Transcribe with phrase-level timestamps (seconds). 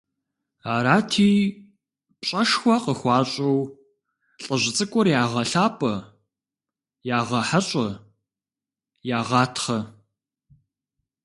[0.73, 1.31] Арати,
[2.19, 3.59] пщӀэшхуэ къыхуащӀу,
[4.43, 5.95] лӀыжь цӀыкӀур ягъэлъапӀэ,
[7.17, 7.87] ягъэхьэщӀэ,
[9.17, 9.79] ягъатхъэ.